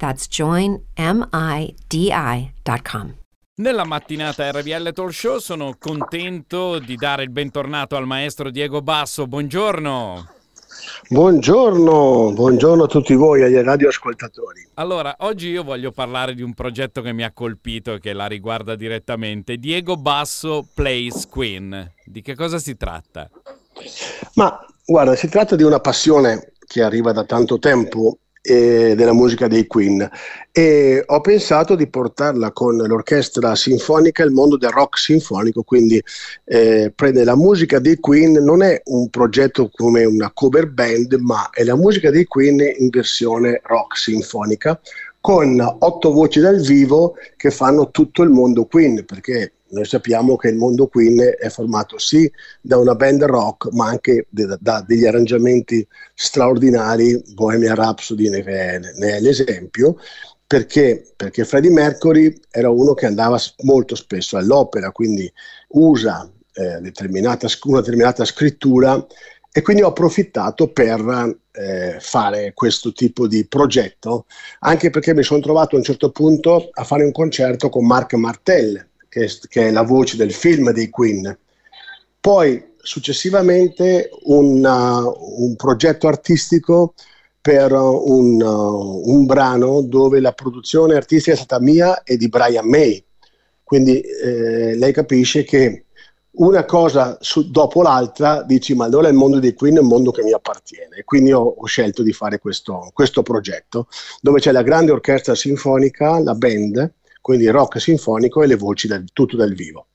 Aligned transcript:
That's 0.00 0.26
joinmidi.com. 0.28 3.14
Nella 3.56 3.84
mattinata 3.84 4.50
RBL 4.50 4.92
Talk 4.94 5.12
Show 5.12 5.36
sono 5.36 5.76
contento 5.78 6.78
di 6.78 6.96
dare 6.96 7.24
il 7.24 7.30
bentornato 7.30 7.96
al 7.96 8.06
maestro 8.06 8.48
Diego 8.48 8.80
Basso. 8.80 9.26
Buongiorno. 9.26 10.26
Buongiorno, 11.10 12.32
buongiorno 12.32 12.84
a 12.84 12.86
tutti 12.86 13.14
voi, 13.14 13.42
agli 13.42 13.58
radioascoltatori. 13.58 14.70
Allora, 14.74 15.16
oggi 15.18 15.50
io 15.50 15.62
voglio 15.62 15.90
parlare 15.90 16.32
di 16.32 16.40
un 16.40 16.54
progetto 16.54 17.02
che 17.02 17.12
mi 17.12 17.22
ha 17.22 17.32
colpito 17.32 17.92
e 17.92 18.00
che 18.00 18.14
la 18.14 18.24
riguarda 18.24 18.76
direttamente. 18.76 19.58
Diego 19.58 19.98
Basso 19.98 20.66
Plays 20.72 21.28
Queen. 21.28 21.92
Di 22.06 22.22
che 22.22 22.34
cosa 22.34 22.58
si 22.58 22.78
tratta? 22.78 23.28
Ma 24.36 24.58
guarda, 24.86 25.14
si 25.14 25.28
tratta 25.28 25.56
di 25.56 25.62
una 25.62 25.80
passione 25.80 26.52
che 26.66 26.82
arriva 26.82 27.12
da 27.12 27.24
tanto 27.24 27.58
tempo 27.58 28.16
e 28.42 28.94
della 28.96 29.12
musica 29.12 29.48
dei 29.48 29.66
Queen. 29.66 30.08
E 30.50 31.02
ho 31.04 31.20
pensato 31.20 31.74
di 31.74 31.88
portarla 31.88 32.52
con 32.52 32.76
l'orchestra 32.76 33.54
sinfonica 33.54 34.24
il 34.24 34.30
mondo 34.30 34.56
del 34.56 34.70
rock 34.70 34.98
sinfonico 34.98 35.62
quindi 35.62 36.02
eh, 36.44 36.92
prende 36.94 37.24
la 37.24 37.36
musica 37.36 37.78
dei 37.78 37.98
Queen 38.00 38.32
non 38.32 38.62
è 38.62 38.80
un 38.86 39.08
progetto 39.10 39.70
come 39.72 40.04
una 40.04 40.30
cover 40.32 40.68
band 40.68 41.14
ma 41.20 41.50
è 41.50 41.62
la 41.62 41.76
musica 41.76 42.10
dei 42.10 42.24
Queen 42.24 42.60
in 42.78 42.88
versione 42.88 43.60
rock 43.62 43.96
sinfonica 43.96 44.80
con 45.20 45.60
otto 45.60 46.12
voci 46.12 46.40
dal 46.40 46.60
vivo 46.60 47.14
che 47.36 47.50
fanno 47.50 47.90
tutto 47.90 48.22
il 48.22 48.30
mondo 48.30 48.64
Queen 48.64 49.04
perché 49.04 49.52
noi 49.70 49.84
sappiamo 49.84 50.36
che 50.36 50.48
il 50.48 50.56
mondo 50.56 50.88
Queen 50.88 51.34
è 51.38 51.48
formato 51.48 51.98
sì 51.98 52.30
da 52.60 52.76
una 52.78 52.94
band 52.94 53.24
rock, 53.24 53.70
ma 53.72 53.86
anche 53.86 54.26
da, 54.28 54.58
da 54.60 54.84
degli 54.86 55.06
arrangiamenti 55.06 55.86
straordinari. 56.14 57.22
Bohemian 57.34 57.74
Rhapsody 57.74 58.28
ne 58.28 58.42
è, 58.42 58.78
ne 58.78 59.16
è 59.16 59.20
l'esempio. 59.20 59.96
Perché? 60.46 61.12
Perché 61.14 61.44
Freddie 61.44 61.70
Mercury 61.70 62.34
era 62.50 62.70
uno 62.70 62.94
che 62.94 63.06
andava 63.06 63.38
molto 63.62 63.94
spesso 63.94 64.36
all'opera, 64.36 64.90
quindi 64.90 65.32
usa 65.68 66.28
eh, 66.54 66.80
determinata, 66.80 67.46
una 67.64 67.78
determinata 67.78 68.24
scrittura 68.24 69.06
e 69.52 69.62
quindi 69.62 69.82
ho 69.82 69.88
approfittato 69.88 70.72
per 70.72 71.38
eh, 71.52 71.96
fare 72.00 72.52
questo 72.54 72.92
tipo 72.92 73.26
di 73.26 73.46
progetto, 73.46 74.26
anche 74.60 74.90
perché 74.90 75.14
mi 75.14 75.22
sono 75.22 75.40
trovato 75.40 75.74
a 75.74 75.78
un 75.78 75.84
certo 75.84 76.10
punto 76.10 76.68
a 76.72 76.84
fare 76.84 77.04
un 77.04 77.12
concerto 77.12 77.68
con 77.68 77.86
Mark 77.86 78.14
Martel, 78.14 78.89
che, 79.10 79.28
che 79.48 79.68
è 79.68 79.70
la 79.70 79.82
voce 79.82 80.16
del 80.16 80.32
film 80.32 80.70
dei 80.70 80.88
Queen. 80.88 81.36
Poi 82.18 82.68
successivamente 82.78 84.08
una, 84.24 85.02
un 85.06 85.54
progetto 85.56 86.08
artistico 86.08 86.94
per 87.40 87.72
un, 87.72 88.40
uh, 88.40 89.02
un, 89.10 89.26
brano 89.26 89.82
dove 89.82 90.20
la 90.20 90.32
produzione 90.32 90.94
artistica 90.94 91.32
è 91.32 91.38
stata 91.38 91.60
mia 91.60 92.02
e 92.02 92.16
di 92.16 92.28
Brian 92.28 92.66
May. 92.66 93.02
Quindi 93.64 94.00
eh, 94.00 94.76
lei 94.76 94.92
capisce 94.92 95.44
che 95.44 95.86
una 96.32 96.64
cosa 96.64 97.16
su, 97.20 97.50
dopo 97.50 97.82
l'altra 97.82 98.42
dici 98.42 98.74
ma 98.74 98.84
allora 98.84 99.08
il 99.08 99.14
mondo 99.14 99.38
dei 99.38 99.54
Queen 99.54 99.76
è 99.76 99.80
un 99.80 99.86
mondo 99.86 100.10
che 100.10 100.22
mi 100.22 100.32
appartiene. 100.32 101.02
Quindi 101.04 101.32
ho, 101.32 101.42
ho 101.42 101.66
scelto 101.66 102.02
di 102.02 102.12
fare 102.12 102.38
questo, 102.38 102.90
questo, 102.92 103.22
progetto 103.22 103.88
dove 104.20 104.40
c'è 104.40 104.52
la 104.52 104.62
grande 104.62 104.92
orchestra 104.92 105.34
sinfonica, 105.34 106.18
la 106.20 106.34
band, 106.34 106.92
quindi 107.20 107.48
rock 107.48 107.80
sinfonico 107.80 108.42
e 108.42 108.46
le 108.46 108.56
voci 108.56 108.86
del, 108.88 109.04
tutto 109.12 109.36
dal 109.36 109.52
vivo. 109.52 109.86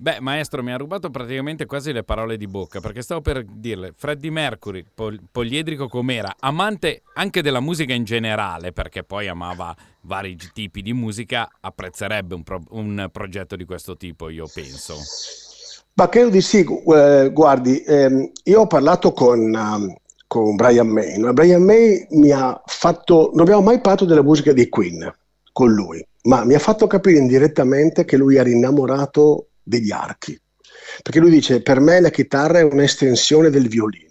Beh, 0.00 0.18
maestro, 0.20 0.62
mi 0.62 0.72
ha 0.72 0.78
rubato 0.78 1.10
praticamente 1.10 1.66
quasi 1.66 1.92
le 1.92 2.04
parole 2.04 2.38
di 2.38 2.46
bocca, 2.46 2.80
perché 2.80 3.02
stavo 3.02 3.20
per 3.20 3.44
dirle, 3.44 3.92
Freddie 3.94 4.30
Mercury, 4.30 4.82
pol- 4.94 5.20
poliedrico 5.30 5.88
com'era, 5.88 6.36
amante 6.38 7.02
anche 7.16 7.42
della 7.42 7.60
musica 7.60 7.92
in 7.92 8.04
generale, 8.04 8.72
perché 8.72 9.04
poi 9.04 9.28
amava 9.28 9.76
vari 10.04 10.38
tipi 10.54 10.80
di 10.80 10.94
musica, 10.94 11.50
apprezzerebbe 11.60 12.34
un, 12.34 12.42
pro- 12.42 12.62
un 12.70 13.10
progetto 13.12 13.56
di 13.56 13.66
questo 13.66 13.94
tipo, 13.98 14.30
io 14.30 14.48
penso. 14.50 14.96
Ma 15.96 16.08
credo 16.08 16.30
di 16.30 16.40
sì, 16.40 16.64
eh, 16.94 17.30
guardi, 17.30 17.82
ehm, 17.82 18.30
io 18.44 18.60
ho 18.60 18.66
parlato 18.66 19.12
con, 19.12 19.38
um, 19.38 19.94
con 20.26 20.56
Brian 20.56 20.88
May? 20.88 21.32
Brian 21.34 21.62
May 21.62 22.06
mi 22.12 22.30
ha 22.30 22.58
fatto, 22.64 23.32
non 23.34 23.40
abbiamo 23.42 23.60
mai 23.60 23.82
parlato 23.82 24.06
della 24.06 24.22
musica 24.22 24.54
di 24.54 24.66
Queen 24.70 25.12
con 25.52 25.72
lui, 25.72 26.04
ma 26.22 26.44
mi 26.44 26.54
ha 26.54 26.58
fatto 26.58 26.86
capire 26.86 27.18
indirettamente 27.18 28.04
che 28.04 28.16
lui 28.16 28.36
era 28.36 28.48
innamorato 28.48 29.48
degli 29.62 29.90
archi, 29.90 30.38
perché 31.02 31.20
lui 31.20 31.30
dice 31.30 31.62
per 31.62 31.80
me 31.80 32.00
la 32.00 32.10
chitarra 32.10 32.58
è 32.58 32.62
un'estensione 32.62 33.50
del 33.50 33.68
violino. 33.68 34.08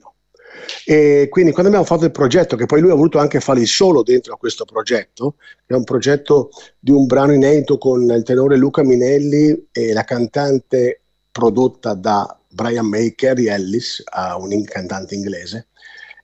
E 0.85 1.27
quindi 1.29 1.51
quando 1.51 1.69
abbiamo 1.69 1.87
fatto 1.87 2.05
il 2.05 2.11
progetto, 2.11 2.55
che 2.55 2.65
poi 2.65 2.81
lui 2.81 2.91
ha 2.91 2.95
voluto 2.95 3.17
anche 3.17 3.39
fare 3.39 3.59
il 3.59 3.67
solo 3.67 4.03
dentro 4.03 4.33
a 4.33 4.37
questo 4.37 4.65
progetto, 4.65 5.35
è 5.65 5.73
un 5.73 5.83
progetto 5.83 6.49
di 6.79 6.91
un 6.91 7.05
brano 7.05 7.33
inedito 7.33 7.77
con 7.77 8.03
il 8.03 8.23
tenore 8.23 8.55
Luca 8.55 8.83
Minelli 8.83 9.67
e 9.71 9.93
la 9.93 10.03
cantante 10.03 11.01
prodotta 11.31 11.93
da 11.93 12.39
Brian 12.49 12.87
May, 12.87 13.13
Carrie 13.15 13.51
Ellis, 13.51 14.03
un 14.37 14.63
cantante 14.63 15.15
inglese, 15.15 15.67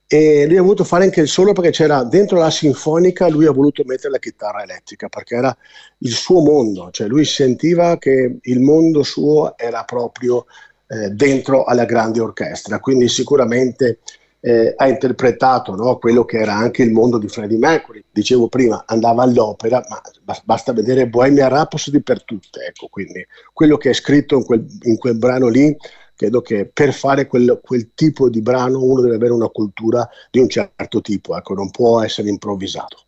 e 0.08 0.46
lui 0.46 0.56
ha 0.56 0.62
voluto 0.62 0.84
fare 0.84 1.04
anche 1.04 1.20
il 1.20 1.28
solo 1.28 1.52
perché 1.52 1.70
c'era 1.70 2.04
dentro 2.04 2.38
la 2.38 2.50
sinfonica 2.50 3.28
lui 3.28 3.46
ha 3.46 3.50
voluto 3.50 3.82
mettere 3.84 4.10
la 4.10 4.18
chitarra 4.18 4.62
elettrica 4.62 5.08
perché 5.08 5.34
era 5.34 5.56
il 5.98 6.12
suo 6.12 6.42
mondo 6.42 6.90
cioè 6.92 7.08
lui 7.08 7.24
sentiva 7.24 7.98
che 7.98 8.38
il 8.40 8.60
mondo 8.60 9.02
suo 9.02 9.58
era 9.58 9.82
proprio 9.82 10.46
eh, 10.88 11.10
dentro 11.10 11.64
alla 11.64 11.84
grande 11.84 12.20
orchestra. 12.20 12.78
Quindi 12.78 13.08
sicuramente 13.08 13.98
eh, 14.38 14.72
ha 14.76 14.86
interpretato 14.86 15.74
no, 15.74 15.98
quello 15.98 16.24
che 16.24 16.38
era 16.38 16.54
anche 16.54 16.84
il 16.84 16.92
mondo 16.92 17.18
di 17.18 17.26
Freddie 17.26 17.58
Mercury. 17.58 18.04
Dicevo 18.08 18.46
prima 18.46 18.84
andava 18.86 19.24
all'opera 19.24 19.84
ma 19.88 20.00
basta 20.44 20.72
vedere 20.72 21.08
Bohemian 21.08 21.48
Rhapsody 21.48 22.00
per 22.00 22.22
tutte 22.22 22.66
ecco 22.66 22.86
quindi 22.88 23.26
quello 23.52 23.76
che 23.76 23.90
è 23.90 23.92
scritto 23.92 24.36
in 24.36 24.44
quel, 24.44 24.64
in 24.82 24.96
quel 24.96 25.18
brano 25.18 25.48
lì 25.48 25.76
credo 26.16 26.40
che 26.40 26.68
per 26.72 26.92
fare 26.92 27.26
quel, 27.26 27.60
quel, 27.62 27.90
tipo 27.94 28.28
di 28.28 28.40
brano 28.40 28.82
uno 28.82 29.02
deve 29.02 29.16
avere 29.16 29.32
una 29.32 29.48
cultura 29.48 30.08
di 30.30 30.40
un 30.40 30.48
certo 30.48 31.00
tipo, 31.00 31.36
ecco, 31.36 31.54
non 31.54 31.70
può 31.70 32.02
essere 32.02 32.28
improvvisato. 32.28 33.04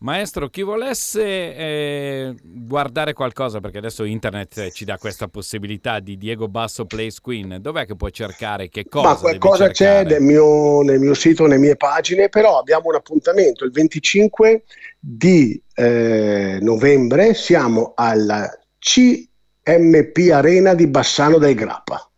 Maestro, 0.00 0.48
chi 0.48 0.62
volesse 0.62 1.22
eh, 1.24 2.34
guardare 2.40 3.14
qualcosa, 3.14 3.58
perché 3.58 3.78
adesso 3.78 4.04
internet 4.04 4.70
ci 4.70 4.84
dà 4.84 4.96
questa 4.96 5.26
possibilità 5.26 5.98
di 5.98 6.16
Diego 6.16 6.46
Basso 6.46 6.84
Plays 6.84 7.20
Queen, 7.20 7.58
dov'è 7.60 7.84
che 7.84 7.96
può 7.96 8.08
cercare? 8.08 8.68
Che 8.68 8.86
cosa? 8.88 9.08
Ma 9.08 9.16
qualcosa 9.16 9.70
c'è 9.70 10.04
nel 10.04 10.22
mio, 10.22 10.82
nel 10.82 11.00
mio, 11.00 11.14
sito, 11.14 11.46
nelle 11.46 11.58
mie 11.58 11.74
pagine, 11.74 12.28
però 12.28 12.58
abbiamo 12.58 12.90
un 12.90 12.94
appuntamento 12.94 13.64
il 13.64 13.72
25 13.72 14.62
di 15.00 15.60
eh, 15.74 16.58
novembre, 16.60 17.34
siamo 17.34 17.94
alla 17.96 18.48
C 18.78 19.27
MP 19.76 20.30
Arena 20.32 20.74
di 20.74 20.86
Bassano 20.86 21.38
del 21.38 21.54
Grappa. 21.54 22.08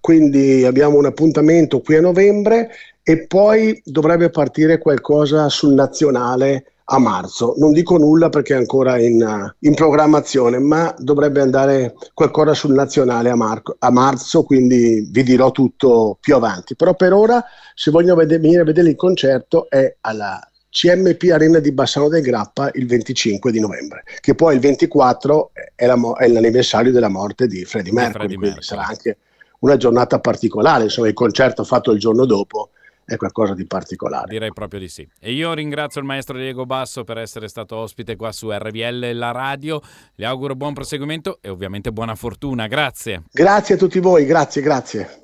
Quindi 0.00 0.64
abbiamo 0.64 0.98
un 0.98 1.06
appuntamento 1.06 1.80
qui 1.80 1.96
a 1.96 2.00
novembre 2.00 2.70
e 3.02 3.26
poi 3.26 3.80
dovrebbe 3.84 4.30
partire 4.30 4.78
qualcosa 4.78 5.48
sul 5.48 5.74
nazionale 5.74 6.74
a 6.86 6.98
marzo. 6.98 7.54
Non 7.56 7.72
dico 7.72 7.96
nulla 7.96 8.28
perché 8.28 8.54
è 8.54 8.58
ancora 8.58 8.98
in, 8.98 9.54
in 9.60 9.74
programmazione, 9.74 10.58
ma 10.58 10.94
dovrebbe 10.98 11.40
andare 11.40 11.94
qualcosa 12.12 12.54
sul 12.54 12.72
nazionale 12.72 13.30
a, 13.30 13.36
mar- 13.36 13.76
a, 13.78 13.90
marzo, 13.90 14.42
quindi 14.42 15.08
vi 15.10 15.22
dirò 15.22 15.50
tutto 15.50 16.18
più 16.20 16.34
avanti. 16.34 16.76
Però 16.76 16.94
per 16.94 17.12
ora, 17.12 17.42
se 17.74 17.90
vogliono 17.90 18.22
venire 18.22 18.60
a 18.60 18.64
vedere 18.64 18.90
il 18.90 18.96
concerto, 18.96 19.70
è 19.70 19.96
alla 20.02 20.40
CMP 20.74 21.30
Arena 21.30 21.60
di 21.60 21.70
Bassano 21.70 22.08
del 22.08 22.20
Grappa 22.20 22.68
il 22.74 22.88
25 22.88 23.52
di 23.52 23.60
novembre, 23.60 24.02
che 24.20 24.34
poi 24.34 24.54
il 24.54 24.60
24 24.60 25.52
è 25.76 25.86
la, 25.86 25.96
è 26.18 26.26
l'anniversario 26.26 26.90
della 26.90 27.08
morte 27.08 27.46
di 27.46 27.64
Freddie 27.64 27.92
Mercury, 27.92 28.12
Freddie 28.12 28.36
quindi 28.36 28.56
Mercury. 28.56 28.66
sarà 28.66 28.88
anche 28.88 29.18
una 29.60 29.76
giornata 29.76 30.18
particolare, 30.18 30.82
insomma 30.82 31.06
il 31.06 31.14
concerto 31.14 31.62
fatto 31.62 31.92
il 31.92 32.00
giorno 32.00 32.24
dopo 32.26 32.70
è 33.04 33.16
qualcosa 33.16 33.54
di 33.54 33.66
particolare. 33.66 34.26
Direi 34.28 34.52
proprio 34.52 34.80
di 34.80 34.88
sì. 34.88 35.08
E 35.20 35.32
io 35.32 35.52
ringrazio 35.52 36.00
il 36.00 36.06
maestro 36.08 36.36
Diego 36.38 36.66
Basso 36.66 37.04
per 37.04 37.18
essere 37.18 37.46
stato 37.46 37.76
ospite 37.76 38.16
qua 38.16 38.32
su 38.32 38.50
RVL 38.50 39.12
La 39.16 39.30
Radio. 39.30 39.80
Le 40.16 40.26
auguro 40.26 40.56
buon 40.56 40.72
proseguimento 40.72 41.38
e 41.40 41.50
ovviamente 41.50 41.92
buona 41.92 42.16
fortuna. 42.16 42.66
Grazie. 42.66 43.22
Grazie 43.30 43.76
a 43.76 43.78
tutti 43.78 44.00
voi, 44.00 44.24
grazie, 44.24 44.60
grazie. 44.60 45.23